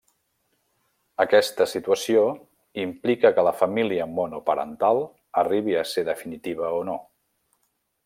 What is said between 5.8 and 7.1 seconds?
a ser definitiva o no.